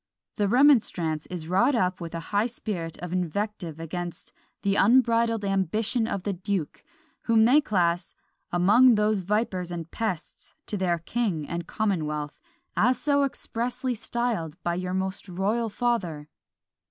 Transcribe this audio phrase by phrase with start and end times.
[0.37, 6.07] The remonstrance is wrought up with a high spirit of invective against "the unbridled ambition
[6.07, 6.83] of the duke,"
[7.25, 8.15] whom they class
[8.51, 12.39] "among those vipers and pests to their king and commonwealth,
[12.75, 16.27] as so expressly styled by your most royal father."